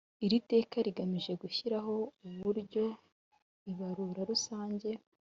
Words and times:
Iri 0.25 0.37
teka 0.51 0.77
rigamije 0.87 1.31
gushyiraho 1.41 1.95
uburyo 2.27 2.85
Ibarura 3.71 4.21
Rusange 4.31 4.89